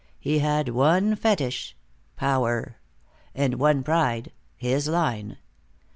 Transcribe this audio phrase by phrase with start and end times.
[0.19, 1.77] He had one fetish,
[2.15, 2.77] power.
[3.35, 5.37] And one pride, his line.